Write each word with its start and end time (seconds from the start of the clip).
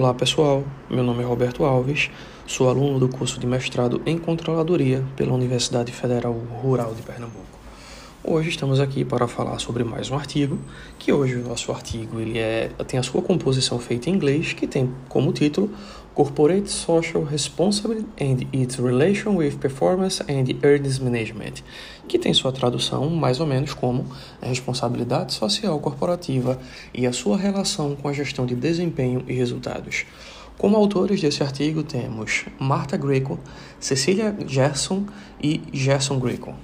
Olá 0.00 0.14
pessoal, 0.14 0.64
meu 0.88 1.04
nome 1.04 1.22
é 1.22 1.26
Roberto 1.26 1.62
Alves, 1.62 2.08
sou 2.46 2.70
aluno 2.70 2.98
do 2.98 3.06
curso 3.06 3.38
de 3.38 3.46
mestrado 3.46 4.00
em 4.06 4.16
Controladoria 4.16 5.04
pela 5.14 5.34
Universidade 5.34 5.92
Federal 5.92 6.32
Rural 6.32 6.94
de 6.94 7.02
Pernambuco. 7.02 7.44
Hoje 8.24 8.48
estamos 8.48 8.80
aqui 8.80 9.04
para 9.04 9.28
falar 9.28 9.58
sobre 9.58 9.84
mais 9.84 10.10
um 10.10 10.14
artigo, 10.14 10.58
que 10.98 11.12
hoje 11.12 11.34
o 11.34 11.46
nosso 11.46 11.70
artigo 11.70 12.18
ele 12.18 12.38
é, 12.38 12.70
tem 12.86 12.98
a 12.98 13.02
sua 13.02 13.20
composição 13.20 13.78
feita 13.78 14.08
em 14.08 14.14
inglês, 14.14 14.54
que 14.54 14.66
tem 14.66 14.90
como 15.06 15.34
título 15.34 15.70
Corporate 16.20 16.68
Social 16.68 17.24
Responsibility 17.24 18.06
and 18.20 18.46
its 18.52 18.78
Relation 18.78 19.36
with 19.36 19.56
Performance 19.58 20.20
and 20.28 20.44
Earnings 20.62 20.98
Management, 20.98 21.62
que 22.06 22.18
tem 22.18 22.34
sua 22.34 22.52
tradução 22.52 23.08
mais 23.08 23.40
ou 23.40 23.46
menos 23.46 23.72
como 23.72 24.04
a 24.42 24.44
responsabilidade 24.44 25.32
social 25.32 25.80
corporativa 25.80 26.60
e 26.92 27.06
a 27.06 27.12
sua 27.14 27.38
relação 27.38 27.96
com 27.96 28.06
a 28.06 28.12
gestão 28.12 28.44
de 28.44 28.54
desempenho 28.54 29.24
e 29.26 29.32
resultados. 29.32 30.04
Como 30.58 30.76
autores 30.76 31.22
desse 31.22 31.42
artigo 31.42 31.82
temos 31.82 32.44
Marta 32.58 32.98
Greco, 32.98 33.40
Cecília 33.80 34.36
Gerson 34.46 35.06
e 35.42 35.62
Gerson 35.72 36.18
Greco. 36.18 36.54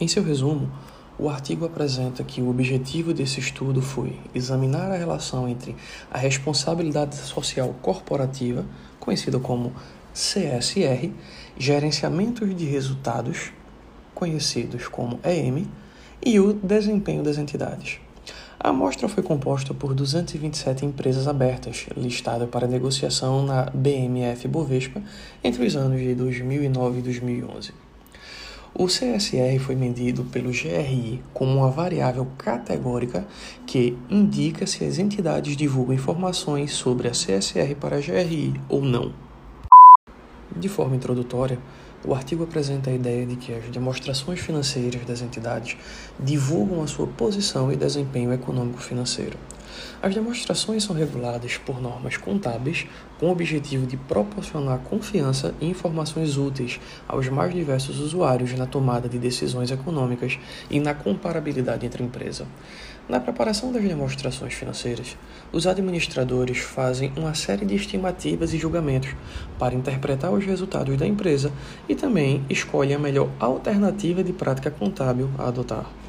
Em 0.00 0.08
seu 0.08 0.22
resumo, 0.22 0.72
o 1.20 1.28
artigo 1.28 1.66
apresenta 1.66 2.24
que 2.24 2.40
o 2.40 2.48
objetivo 2.48 3.12
desse 3.12 3.40
estudo 3.40 3.82
foi 3.82 4.18
examinar 4.34 4.90
a 4.90 4.96
relação 4.96 5.46
entre 5.46 5.76
a 6.10 6.16
responsabilidade 6.16 7.14
social 7.14 7.74
corporativa, 7.82 8.64
conhecida 8.98 9.38
como 9.38 9.70
CSR, 10.14 11.12
gerenciamentos 11.58 12.56
de 12.56 12.64
resultados, 12.64 13.52
conhecidos 14.14 14.88
como 14.88 15.20
EM, 15.22 15.66
e 16.24 16.40
o 16.40 16.54
desempenho 16.54 17.22
das 17.22 17.36
entidades. 17.36 17.98
A 18.58 18.70
amostra 18.70 19.06
foi 19.06 19.22
composta 19.22 19.74
por 19.74 19.92
227 19.92 20.86
empresas 20.86 21.28
abertas, 21.28 21.84
listadas 21.98 22.48
para 22.48 22.66
negociação 22.66 23.44
na 23.44 23.64
BMF 23.64 24.48
Bovespa 24.48 25.02
entre 25.44 25.66
os 25.66 25.76
anos 25.76 26.00
de 26.00 26.14
2009 26.14 26.98
e 26.98 27.02
2011. 27.02 27.72
O 28.72 28.86
CSR 28.86 29.58
foi 29.58 29.74
medido 29.74 30.24
pelo 30.24 30.50
GRI 30.50 31.20
como 31.34 31.58
uma 31.58 31.70
variável 31.70 32.26
categórica 32.38 33.26
que 33.66 33.98
indica 34.08 34.64
se 34.64 34.84
as 34.84 34.96
entidades 34.96 35.56
divulgam 35.56 35.94
informações 35.94 36.72
sobre 36.72 37.08
a 37.08 37.10
CSR 37.10 37.74
para 37.80 37.96
a 37.96 38.00
GRI 38.00 38.54
ou 38.68 38.80
não. 38.82 39.12
De 40.56 40.68
forma 40.68 40.94
introdutória, 40.94 41.58
o 42.04 42.14
artigo 42.14 42.44
apresenta 42.44 42.90
a 42.90 42.94
ideia 42.94 43.26
de 43.26 43.34
que 43.34 43.52
as 43.52 43.64
demonstrações 43.70 44.38
financeiras 44.38 45.04
das 45.04 45.20
entidades 45.20 45.76
divulgam 46.18 46.80
a 46.82 46.86
sua 46.86 47.08
posição 47.08 47.72
e 47.72 47.76
desempenho 47.76 48.32
econômico-financeiro. 48.32 49.36
As 50.02 50.14
demonstrações 50.14 50.84
são 50.84 50.94
reguladas 50.94 51.56
por 51.58 51.80
normas 51.80 52.16
contábeis 52.16 52.86
com 53.18 53.26
o 53.26 53.32
objetivo 53.32 53.86
de 53.86 53.96
proporcionar 53.96 54.78
confiança 54.78 55.54
e 55.60 55.66
informações 55.66 56.36
úteis 56.36 56.80
aos 57.06 57.28
mais 57.28 57.52
diversos 57.52 57.98
usuários 58.00 58.52
na 58.54 58.66
tomada 58.66 59.08
de 59.08 59.18
decisões 59.18 59.70
econômicas 59.70 60.38
e 60.70 60.80
na 60.80 60.94
comparabilidade 60.94 61.84
entre 61.84 62.02
empresas. 62.02 62.46
Na 63.10 63.18
preparação 63.18 63.72
das 63.72 63.82
demonstrações 63.82 64.54
financeiras, 64.54 65.16
os 65.50 65.66
administradores 65.66 66.58
fazem 66.58 67.12
uma 67.16 67.34
série 67.34 67.66
de 67.66 67.74
estimativas 67.74 68.54
e 68.54 68.58
julgamentos 68.58 69.16
para 69.58 69.74
interpretar 69.74 70.32
os 70.32 70.46
resultados 70.46 70.96
da 70.96 71.06
empresa 71.06 71.50
e 71.88 71.96
também 71.96 72.44
escolhem 72.48 72.94
a 72.94 73.00
melhor 73.00 73.28
alternativa 73.40 74.22
de 74.22 74.32
prática 74.32 74.70
contábil 74.70 75.28
a 75.36 75.48
adotar. 75.48 75.99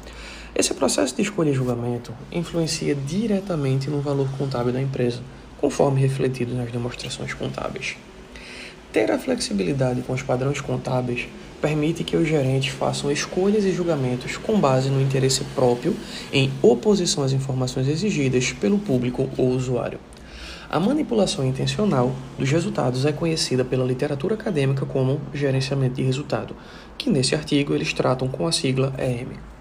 Esse 0.54 0.74
processo 0.74 1.16
de 1.16 1.22
escolha 1.22 1.48
e 1.48 1.54
julgamento 1.54 2.12
influencia 2.30 2.94
diretamente 2.94 3.88
no 3.88 4.02
valor 4.02 4.28
contábil 4.36 4.70
da 4.70 4.82
empresa, 4.82 5.22
conforme 5.58 6.00
refletido 6.00 6.54
nas 6.54 6.70
demonstrações 6.70 7.32
contábeis. 7.32 7.96
Ter 8.92 9.10
a 9.10 9.18
flexibilidade 9.18 10.02
com 10.02 10.12
os 10.12 10.20
padrões 10.20 10.60
contábeis 10.60 11.26
permite 11.62 12.04
que 12.04 12.16
os 12.18 12.28
gerentes 12.28 12.74
façam 12.74 13.10
escolhas 13.10 13.64
e 13.64 13.72
julgamentos 13.72 14.36
com 14.36 14.60
base 14.60 14.90
no 14.90 15.00
interesse 15.00 15.42
próprio 15.54 15.96
em 16.30 16.52
oposição 16.60 17.24
às 17.24 17.32
informações 17.32 17.88
exigidas 17.88 18.52
pelo 18.52 18.78
público 18.78 19.30
ou 19.38 19.48
usuário. 19.48 19.98
A 20.68 20.78
manipulação 20.78 21.46
intencional 21.46 22.12
dos 22.38 22.50
resultados 22.50 23.06
é 23.06 23.12
conhecida 23.12 23.64
pela 23.64 23.86
literatura 23.86 24.34
acadêmica 24.34 24.84
como 24.84 25.18
gerenciamento 25.32 25.94
de 25.94 26.02
resultado, 26.02 26.54
que 26.98 27.08
nesse 27.08 27.34
artigo 27.34 27.74
eles 27.74 27.94
tratam 27.94 28.28
com 28.28 28.46
a 28.46 28.52
sigla 28.52 28.92
EM. 28.98 29.51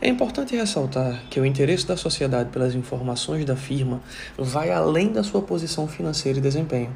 É 0.00 0.08
importante 0.08 0.56
ressaltar 0.56 1.22
que 1.30 1.40
o 1.40 1.46
interesse 1.46 1.86
da 1.86 1.96
sociedade 1.96 2.50
pelas 2.50 2.74
informações 2.74 3.44
da 3.44 3.56
firma 3.56 4.00
vai 4.36 4.70
além 4.70 5.12
da 5.12 5.22
sua 5.22 5.40
posição 5.40 5.86
financeira 5.86 6.38
e 6.38 6.42
desempenho. 6.42 6.92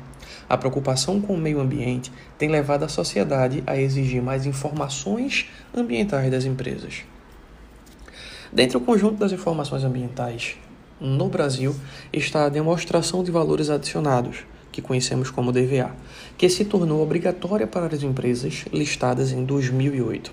A 0.49 0.57
preocupação 0.57 1.21
com 1.21 1.35
o 1.35 1.39
meio 1.39 1.61
ambiente 1.61 2.11
tem 2.37 2.49
levado 2.49 2.83
a 2.83 2.89
sociedade 2.89 3.63
a 3.67 3.77
exigir 3.77 4.23
mais 4.23 4.47
informações 4.47 5.47
ambientais 5.75 6.31
das 6.31 6.45
empresas. 6.45 7.05
Dentre 8.53 8.77
o 8.77 8.81
conjunto 8.81 9.17
das 9.17 9.33
informações 9.33 9.85
ambientais, 9.85 10.57
no 11.01 11.29
Brasil 11.29 11.75
está 12.13 12.47
a 12.47 12.49
demonstração 12.49 13.23
de 13.23 13.31
valores 13.31 13.71
adicionados, 13.71 14.39
que 14.73 14.83
conhecemos 14.83 15.31
como 15.31 15.53
DVA, 15.53 15.95
que 16.37 16.49
se 16.49 16.65
tornou 16.65 17.03
obrigatória 17.03 17.67
para 17.67 17.95
as 17.95 18.03
empresas 18.03 18.65
listadas 18.73 19.33
em 19.33 19.45
2008. 19.45 20.33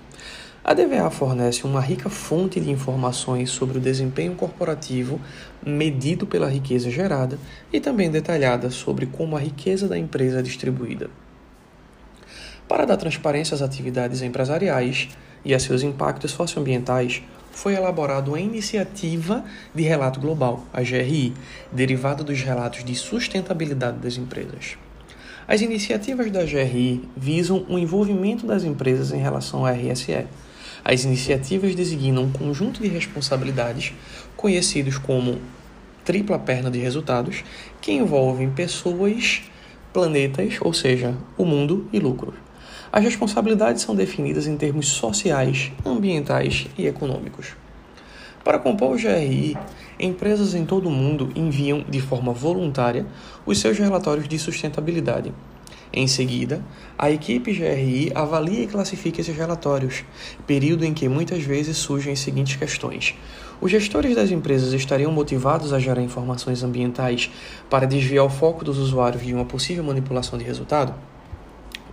A 0.68 0.74
DVA 0.74 1.08
fornece 1.10 1.64
uma 1.64 1.80
rica 1.80 2.10
fonte 2.10 2.58
de 2.58 2.72
informações 2.72 3.50
sobre 3.50 3.78
o 3.78 3.80
desempenho 3.80 4.34
corporativo 4.34 5.20
medido 5.64 6.26
pela 6.26 6.48
riqueza 6.48 6.90
gerada 6.90 7.38
e 7.72 7.78
também 7.78 8.10
detalhada 8.10 8.68
sobre 8.68 9.06
como 9.06 9.36
a 9.36 9.38
riqueza 9.38 9.86
da 9.86 9.96
empresa 9.96 10.40
é 10.40 10.42
distribuída. 10.42 11.08
Para 12.66 12.84
dar 12.84 12.96
transparência 12.96 13.54
às 13.54 13.62
atividades 13.62 14.22
empresariais 14.22 15.08
e 15.44 15.54
a 15.54 15.60
seus 15.60 15.84
impactos 15.84 16.32
socioambientais, 16.32 17.22
foi 17.52 17.74
elaborada 17.76 18.28
uma 18.28 18.40
iniciativa 18.40 19.44
de 19.72 19.84
relato 19.84 20.18
global, 20.18 20.64
a 20.72 20.80
GRI, 20.80 21.32
derivada 21.70 22.24
dos 22.24 22.42
relatos 22.42 22.82
de 22.82 22.96
sustentabilidade 22.96 23.98
das 23.98 24.16
empresas. 24.16 24.76
As 25.46 25.60
iniciativas 25.60 26.28
da 26.32 26.44
GRI 26.44 27.08
visam 27.16 27.64
o 27.68 27.78
envolvimento 27.78 28.44
das 28.48 28.64
empresas 28.64 29.12
em 29.12 29.18
relação 29.18 29.64
à 29.64 29.70
RSE 29.70 30.26
as 30.88 31.02
iniciativas 31.02 31.74
designam 31.74 32.22
um 32.22 32.30
conjunto 32.30 32.80
de 32.80 32.86
responsabilidades 32.86 33.92
conhecidos 34.36 34.96
como 34.96 35.40
tripla 36.04 36.38
perna 36.38 36.70
de 36.70 36.78
resultados, 36.78 37.42
que 37.80 37.90
envolvem 37.90 38.50
pessoas, 38.50 39.42
planetas, 39.92 40.58
ou 40.60 40.72
seja, 40.72 41.16
o 41.36 41.44
mundo 41.44 41.88
e 41.92 41.98
lucro. 41.98 42.34
As 42.92 43.02
responsabilidades 43.02 43.82
são 43.82 43.96
definidas 43.96 44.46
em 44.46 44.56
termos 44.56 44.86
sociais, 44.86 45.72
ambientais 45.84 46.68
e 46.78 46.86
econômicos. 46.86 47.56
Para 48.44 48.60
compor 48.60 48.94
o 48.94 48.96
GRI, 48.96 49.58
empresas 49.98 50.54
em 50.54 50.64
todo 50.64 50.88
o 50.88 50.92
mundo 50.92 51.32
enviam 51.34 51.84
de 51.88 52.00
forma 52.00 52.32
voluntária 52.32 53.04
os 53.44 53.58
seus 53.58 53.76
relatórios 53.76 54.28
de 54.28 54.38
sustentabilidade, 54.38 55.32
em 55.92 56.06
seguida, 56.06 56.62
a 56.98 57.10
equipe 57.10 57.52
GRI 57.52 58.12
avalia 58.14 58.64
e 58.64 58.66
classifica 58.66 59.20
esses 59.20 59.36
relatórios, 59.36 60.04
período 60.46 60.84
em 60.84 60.92
que 60.92 61.08
muitas 61.08 61.42
vezes 61.42 61.76
surgem 61.76 62.12
as 62.12 62.18
seguintes 62.18 62.56
questões. 62.56 63.14
Os 63.60 63.70
gestores 63.70 64.14
das 64.14 64.30
empresas 64.30 64.72
estariam 64.72 65.10
motivados 65.10 65.72
a 65.72 65.78
gerar 65.78 66.02
informações 66.02 66.62
ambientais 66.62 67.30
para 67.70 67.86
desviar 67.86 68.24
o 68.24 68.30
foco 68.30 68.64
dos 68.64 68.78
usuários 68.78 69.24
de 69.24 69.32
uma 69.32 69.44
possível 69.44 69.82
manipulação 69.82 70.38
de 70.38 70.44
resultado? 70.44 70.94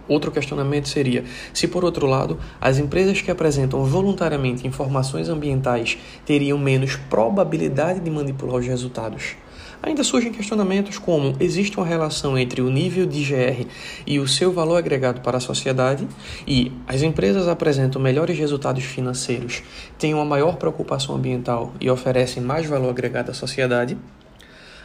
Outro 0.08 0.31
questionamento 0.31 0.90
seria: 0.90 1.24
se 1.54 1.68
por 1.68 1.86
outro 1.86 2.06
lado, 2.06 2.38
as 2.60 2.78
empresas 2.78 3.22
que 3.22 3.31
apresentam 3.31 3.86
voluntariamente 3.86 4.68
informações 4.68 5.30
ambientais 5.30 5.98
teriam 6.25 6.57
menos 6.57 6.98
probabilidade 7.10 8.01
de 8.01 8.12
manipular 8.12 8.57
os 8.57 8.68
resultados? 8.68 9.36
Ainda 9.85 10.01
surgem 10.01 10.31
questionamentos 10.31 10.97
como: 10.97 11.35
existe 11.41 11.75
uma 11.75 11.85
relação 11.85 12.38
entre 12.38 12.62
o 12.62 12.69
nível 12.69 13.06
de 13.06 13.21
GR 13.21 13.68
e 14.07 14.18
o 14.18 14.25
seu 14.25 14.53
valor 14.53 14.77
agregado 14.77 15.19
para 15.19 15.38
a 15.38 15.41
sociedade? 15.41 16.07
E 16.47 16.71
as 16.88 17.01
empresas 17.01 17.50
apresentam 17.50 18.01
melhores 18.01 18.39
resultados 18.39 18.85
financeiros, 18.85 19.62
têm 20.00 20.13
uma 20.13 20.24
maior 20.24 20.56
preocupação 20.56 21.15
ambiental 21.15 21.74
e 21.81 21.89
oferecem 21.89 22.41
mais 22.41 22.65
valor 22.65 22.91
agregado 22.91 23.31
à 23.31 23.33
sociedade? 23.33 23.97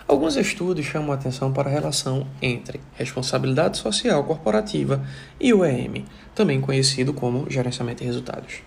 Alguns 0.08 0.36
estudos 0.36 0.84
chamam 0.84 1.12
a 1.12 1.14
atenção 1.14 1.52
para 1.52 1.68
a 1.68 1.72
relação 1.72 2.26
entre 2.42 2.80
responsabilidade 2.94 3.78
social 3.78 4.24
corporativa 4.24 5.04
e 5.38 5.54
o 5.54 5.64
EM, 5.64 6.06
também 6.34 6.60
conhecido 6.60 7.12
como 7.12 7.48
gerenciamento 7.48 8.00
de 8.00 8.06
resultados. 8.06 8.62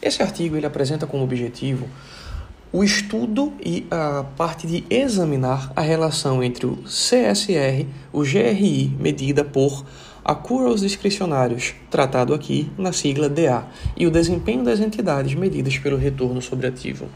Esse 0.00 0.22
artigo 0.22 0.56
ele 0.56 0.66
apresenta 0.66 1.06
como 1.06 1.24
objetivo 1.24 1.88
o 2.72 2.82
estudo 2.82 3.52
e 3.62 3.86
a 3.90 4.24
parte 4.36 4.66
de 4.66 4.82
examinar 4.88 5.70
a 5.76 5.82
relação 5.82 6.42
entre 6.42 6.64
o 6.64 6.78
CSR, 6.84 7.86
o 8.10 8.22
GRI, 8.22 8.96
medida 8.98 9.44
por 9.44 9.84
accruals 10.24 10.80
discricionários, 10.80 11.74
tratado 11.90 12.32
aqui 12.32 12.70
na 12.78 12.92
sigla 12.92 13.28
DA, 13.28 13.64
e 13.94 14.06
o 14.06 14.10
desempenho 14.10 14.64
das 14.64 14.80
entidades 14.80 15.34
medidas 15.34 15.76
pelo 15.76 15.98
retorno 15.98 16.40
sobre 16.40 16.66
ativo. 16.66 17.08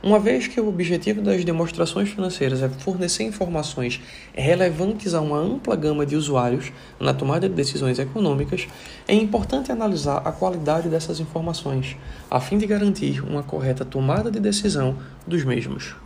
Uma 0.00 0.20
vez 0.20 0.46
que 0.46 0.60
o 0.60 0.68
objetivo 0.68 1.20
das 1.20 1.44
demonstrações 1.44 2.10
financeiras 2.10 2.62
é 2.62 2.68
fornecer 2.68 3.24
informações 3.24 4.00
relevantes 4.32 5.12
a 5.12 5.20
uma 5.20 5.38
ampla 5.38 5.74
gama 5.74 6.06
de 6.06 6.14
usuários 6.14 6.70
na 7.00 7.12
tomada 7.12 7.48
de 7.48 7.54
decisões 7.56 7.98
econômicas, 7.98 8.68
é 9.08 9.14
importante 9.14 9.72
analisar 9.72 10.18
a 10.24 10.30
qualidade 10.30 10.88
dessas 10.88 11.18
informações, 11.18 11.96
a 12.30 12.38
fim 12.38 12.58
de 12.58 12.66
garantir 12.66 13.24
uma 13.24 13.42
correta 13.42 13.84
tomada 13.84 14.30
de 14.30 14.38
decisão 14.38 14.96
dos 15.26 15.42
mesmos. 15.42 15.96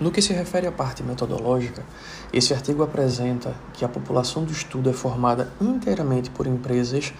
No 0.00 0.10
que 0.10 0.22
se 0.22 0.32
refere 0.32 0.66
à 0.66 0.72
parte 0.72 1.02
metodológica, 1.02 1.82
esse 2.32 2.54
artigo 2.54 2.82
apresenta 2.82 3.54
que 3.74 3.84
a 3.84 3.88
população 3.88 4.44
do 4.44 4.52
estudo 4.52 4.88
é 4.88 4.92
formada 4.94 5.50
inteiramente 5.60 6.30
por 6.30 6.46
empresas 6.46 7.12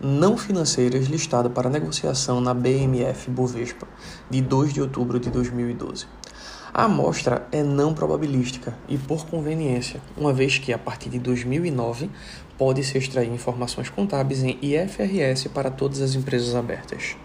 não 0.00 0.36
financeiras 0.36 1.06
listadas 1.06 1.52
para 1.52 1.68
negociação 1.68 2.40
na 2.40 2.54
BMF 2.54 3.30
Bovespa, 3.30 3.86
de 4.30 4.40
2 4.40 4.72
de 4.72 4.80
outubro 4.80 5.18
de 5.18 5.30
2012. 5.30 6.06
A 6.72 6.84
amostra 6.84 7.46
é 7.50 7.62
não 7.62 7.92
probabilística 7.92 8.76
e 8.88 8.96
por 8.96 9.26
conveniência, 9.26 10.00
uma 10.16 10.32
vez 10.32 10.58
que 10.58 10.72
a 10.72 10.78
partir 10.78 11.08
de 11.08 11.18
2009 11.18 12.10
pode-se 12.56 12.96
extrair 12.96 13.32
informações 13.32 13.88
contábeis 13.88 14.42
em 14.42 14.58
IFRS 14.62 15.48
para 15.48 15.70
todas 15.70 16.00
as 16.00 16.14
empresas 16.14 16.54
abertas. 16.54 17.16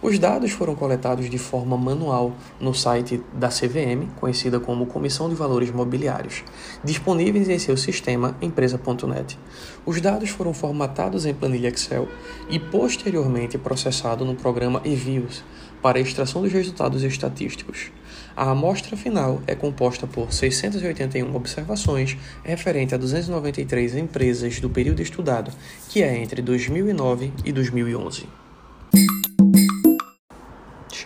Os 0.00 0.16
dados 0.16 0.52
foram 0.52 0.76
coletados 0.76 1.28
de 1.28 1.38
forma 1.38 1.76
manual 1.76 2.32
no 2.60 2.72
site 2.72 3.20
da 3.34 3.48
CVM, 3.48 4.06
conhecida 4.14 4.60
como 4.60 4.86
Comissão 4.86 5.28
de 5.28 5.34
Valores 5.34 5.72
Mobiliários, 5.72 6.44
disponíveis 6.84 7.48
em 7.48 7.58
seu 7.58 7.76
sistema 7.76 8.36
empresa.net. 8.40 9.36
Os 9.84 10.00
dados 10.00 10.30
foram 10.30 10.54
formatados 10.54 11.26
em 11.26 11.34
planilha 11.34 11.66
Excel 11.66 12.06
e 12.48 12.60
posteriormente 12.60 13.58
processados 13.58 14.24
no 14.24 14.36
programa 14.36 14.80
Evios 14.84 15.42
para 15.82 15.98
extração 15.98 16.42
dos 16.42 16.52
resultados 16.52 17.02
estatísticos. 17.02 17.90
A 18.36 18.52
amostra 18.52 18.96
final 18.96 19.42
é 19.48 19.56
composta 19.56 20.06
por 20.06 20.32
681 20.32 21.34
observações 21.34 22.16
referente 22.44 22.94
a 22.94 22.98
293 22.98 23.96
empresas 23.96 24.60
do 24.60 24.70
período 24.70 25.02
estudado, 25.02 25.50
que 25.88 26.04
é 26.04 26.16
entre 26.16 26.40
2009 26.40 27.32
e 27.44 27.50
2011. 27.50 28.47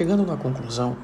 Chegando 0.02 0.26
na 0.26 0.36
conclusão, 0.36 0.96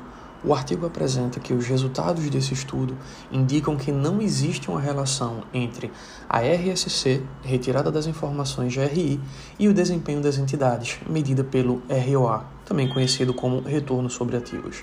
o 0.42 0.52
artigo 0.52 0.84
apresenta 0.84 1.38
que 1.38 1.54
os 1.54 1.68
resultados 1.68 2.28
desse 2.28 2.52
estudo 2.52 2.98
indicam 3.30 3.76
que 3.76 3.92
não 3.92 4.20
existe 4.20 4.68
uma 4.68 4.80
relação 4.80 5.44
entre 5.54 5.92
a 6.28 6.40
RSC, 6.40 7.22
retirada 7.44 7.92
das 7.92 8.08
informações 8.08 8.74
GRI, 8.74 9.20
e 9.56 9.68
o 9.68 9.72
desempenho 9.72 10.20
das 10.20 10.36
entidades, 10.36 10.98
medida 11.08 11.44
pelo 11.44 11.80
ROA, 11.88 12.44
também 12.64 12.88
conhecido 12.88 13.32
como 13.32 13.60
retorno 13.60 14.10
sobre 14.10 14.36
ativos. 14.36 14.82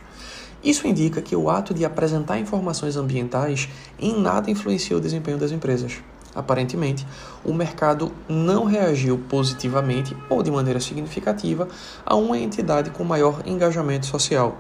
Isso 0.64 0.88
indica 0.88 1.22
que 1.22 1.36
o 1.36 1.50
ato 1.50 1.74
de 1.74 1.84
apresentar 1.84 2.40
informações 2.40 2.96
ambientais 2.96 3.68
em 4.00 4.18
nada 4.18 4.50
influencia 4.50 4.96
o 4.96 5.02
desempenho 5.02 5.38
das 5.38 5.52
empresas. 5.52 6.02
Aparentemente, 6.36 7.08
o 7.46 7.54
mercado 7.54 8.12
não 8.28 8.66
reagiu 8.66 9.18
positivamente 9.30 10.16
ou 10.30 10.44
de 10.44 10.52
maneira 10.52 10.82
significativa 10.82 11.68
a 12.06 12.16
uma 12.16 12.38
entidade 12.38 12.90
com 12.90 13.06
maior 13.06 13.42
engajamento 13.46 14.06
social, 14.06 14.58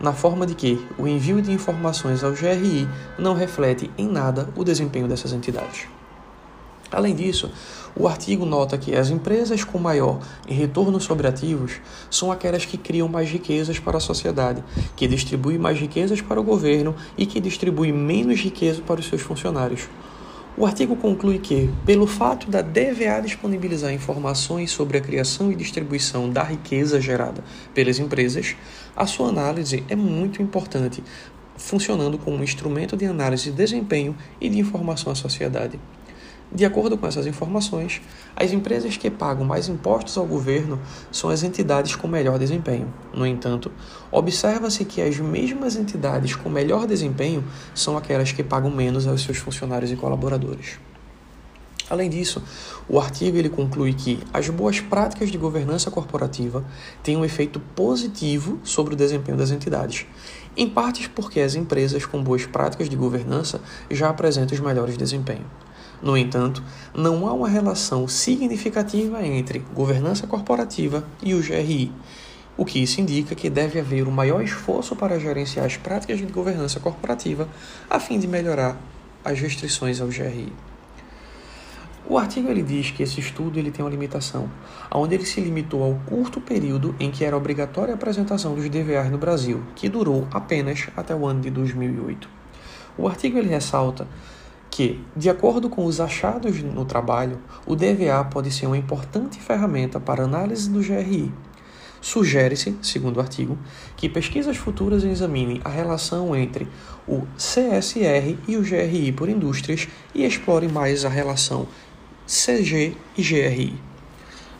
na 0.00 0.12
forma 0.12 0.46
de 0.46 0.54
que 0.54 0.86
o 0.96 1.08
envio 1.08 1.42
de 1.42 1.50
informações 1.50 2.22
ao 2.22 2.32
GRI 2.32 2.88
não 3.18 3.34
reflete 3.34 3.90
em 3.98 4.06
nada 4.06 4.48
o 4.54 4.62
desempenho 4.62 5.08
dessas 5.08 5.32
entidades. 5.32 5.88
Além 6.92 7.16
disso, 7.16 7.50
o 7.96 8.06
artigo 8.06 8.46
nota 8.46 8.78
que 8.78 8.94
as 8.94 9.10
empresas 9.10 9.64
com 9.64 9.78
maior 9.78 10.20
retorno 10.46 11.00
sobre 11.00 11.26
ativos 11.26 11.80
são 12.08 12.30
aquelas 12.30 12.64
que 12.64 12.78
criam 12.78 13.08
mais 13.08 13.28
riquezas 13.28 13.80
para 13.80 13.96
a 13.96 14.00
sociedade, 14.00 14.62
que 14.94 15.08
distribuem 15.08 15.58
mais 15.58 15.80
riquezas 15.80 16.20
para 16.20 16.40
o 16.40 16.44
governo 16.44 16.94
e 17.18 17.26
que 17.26 17.40
distribuem 17.40 17.92
menos 17.92 18.40
riqueza 18.40 18.82
para 18.86 19.00
os 19.00 19.06
seus 19.06 19.22
funcionários. 19.22 19.88
O 20.58 20.64
artigo 20.64 20.96
conclui 20.96 21.38
que, 21.38 21.70
pelo 21.84 22.06
fato 22.06 22.50
da 22.50 22.62
DVA 22.62 23.20
disponibilizar 23.22 23.92
informações 23.92 24.70
sobre 24.70 24.96
a 24.96 25.02
criação 25.02 25.52
e 25.52 25.54
distribuição 25.54 26.30
da 26.30 26.42
riqueza 26.42 26.98
gerada 26.98 27.44
pelas 27.74 27.98
empresas, 27.98 28.56
a 28.96 29.04
sua 29.04 29.28
análise 29.28 29.84
é 29.86 29.94
muito 29.94 30.40
importante, 30.40 31.04
funcionando 31.58 32.16
como 32.16 32.38
um 32.38 32.42
instrumento 32.42 32.96
de 32.96 33.04
análise 33.04 33.50
de 33.50 33.52
desempenho 33.56 34.16
e 34.40 34.48
de 34.48 34.58
informação 34.58 35.12
à 35.12 35.14
sociedade. 35.14 35.78
De 36.52 36.64
acordo 36.64 36.96
com 36.96 37.06
essas 37.06 37.26
informações, 37.26 38.00
as 38.36 38.52
empresas 38.52 38.96
que 38.96 39.10
pagam 39.10 39.44
mais 39.44 39.68
impostos 39.68 40.16
ao 40.16 40.24
governo 40.24 40.80
são 41.10 41.28
as 41.28 41.42
entidades 41.42 41.96
com 41.96 42.06
melhor 42.06 42.38
desempenho. 42.38 42.92
No 43.12 43.26
entanto, 43.26 43.70
observa-se 44.12 44.84
que 44.84 45.02
as 45.02 45.18
mesmas 45.18 45.76
entidades 45.76 46.36
com 46.36 46.48
melhor 46.48 46.86
desempenho 46.86 47.44
são 47.74 47.96
aquelas 47.96 48.30
que 48.30 48.44
pagam 48.44 48.70
menos 48.70 49.06
aos 49.06 49.22
seus 49.22 49.38
funcionários 49.38 49.90
e 49.90 49.96
colaboradores. 49.96 50.78
Além 51.88 52.10
disso, 52.10 52.42
o 52.88 52.98
artigo 52.98 53.36
ele 53.36 53.48
conclui 53.48 53.92
que 53.92 54.18
as 54.32 54.48
boas 54.48 54.80
práticas 54.80 55.30
de 55.30 55.38
governança 55.38 55.90
corporativa 55.90 56.64
têm 57.02 57.16
um 57.16 57.24
efeito 57.24 57.60
positivo 57.60 58.58
sobre 58.64 58.94
o 58.94 58.96
desempenho 58.96 59.38
das 59.38 59.52
entidades, 59.52 60.04
em 60.56 60.68
partes 60.68 61.06
porque 61.06 61.40
as 61.40 61.54
empresas 61.54 62.04
com 62.04 62.22
boas 62.22 62.44
práticas 62.44 62.88
de 62.88 62.96
governança 62.96 63.60
já 63.88 64.08
apresentam 64.08 64.54
os 64.56 64.60
melhores 64.60 64.96
desempenhos. 64.96 65.65
No 66.02 66.16
entanto, 66.16 66.62
não 66.94 67.26
há 67.26 67.32
uma 67.32 67.48
relação 67.48 68.06
significativa 68.06 69.24
entre 69.26 69.60
governança 69.74 70.26
corporativa 70.26 71.04
e 71.22 71.34
o 71.34 71.40
GRI, 71.40 71.92
o 72.56 72.64
que 72.64 72.82
isso 72.82 73.00
indica 73.00 73.34
que 73.34 73.50
deve 73.50 73.78
haver 73.78 74.08
um 74.08 74.10
maior 74.10 74.42
esforço 74.42 74.96
para 74.96 75.18
gerenciar 75.18 75.66
as 75.66 75.76
práticas 75.76 76.18
de 76.18 76.24
governança 76.24 76.80
corporativa 76.80 77.48
a 77.88 78.00
fim 78.00 78.18
de 78.18 78.26
melhorar 78.26 78.76
as 79.24 79.38
restrições 79.38 80.00
ao 80.00 80.08
GRI. 80.08 80.52
O 82.08 82.16
artigo 82.16 82.48
ele 82.48 82.62
diz 82.62 82.92
que 82.92 83.02
esse 83.02 83.18
estudo 83.18 83.58
ele 83.58 83.72
tem 83.72 83.84
uma 83.84 83.90
limitação, 83.90 84.48
onde 84.94 85.16
ele 85.16 85.26
se 85.26 85.40
limitou 85.40 85.82
ao 85.82 85.94
curto 86.06 86.40
período 86.40 86.94
em 87.00 87.10
que 87.10 87.24
era 87.24 87.36
obrigatória 87.36 87.92
a 87.92 87.96
apresentação 87.96 88.54
dos 88.54 88.68
DVAs 88.68 89.10
no 89.10 89.18
Brasil, 89.18 89.62
que 89.74 89.88
durou 89.88 90.26
apenas 90.30 90.86
até 90.96 91.14
o 91.14 91.26
ano 91.26 91.40
de 91.40 91.50
2008. 91.50 92.28
O 92.96 93.08
artigo 93.08 93.38
ele 93.38 93.48
ressalta 93.48 94.06
que, 94.76 95.00
de 95.16 95.30
acordo 95.30 95.70
com 95.70 95.86
os 95.86 96.02
achados 96.02 96.62
no 96.62 96.84
trabalho, 96.84 97.38
o 97.66 97.74
DVA 97.74 98.22
pode 98.30 98.50
ser 98.50 98.66
uma 98.66 98.76
importante 98.76 99.40
ferramenta 99.40 99.98
para 99.98 100.24
análise 100.24 100.68
do 100.68 100.80
GRI. 100.80 101.32
Sugere-se, 101.98 102.76
segundo 102.82 103.16
o 103.16 103.20
artigo, 103.20 103.56
que 103.96 104.06
pesquisas 104.06 104.58
futuras 104.58 105.02
examinem 105.02 105.62
a 105.64 105.70
relação 105.70 106.36
entre 106.36 106.68
o 107.08 107.22
CSR 107.38 108.38
e 108.46 108.58
o 108.58 108.62
GRI 108.62 109.12
por 109.12 109.30
indústrias 109.30 109.88
e 110.14 110.26
explorem 110.26 110.68
mais 110.68 111.06
a 111.06 111.08
relação 111.08 111.66
CG 112.26 112.94
e 113.16 113.22
GRI. 113.22 113.80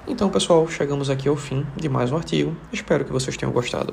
Então, 0.09 0.31
pessoal, 0.31 0.67
chegamos 0.67 1.11
aqui 1.11 1.29
ao 1.29 1.37
fim 1.37 1.67
de 1.77 1.91
mais 1.91 2.11
um 2.11 2.17
artigo. 2.17 2.57
Espero 2.73 3.05
que 3.05 3.13
vocês 3.13 3.37
tenham 3.37 3.53
gostado. 3.53 3.93